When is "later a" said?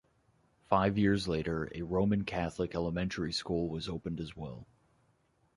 1.27-1.83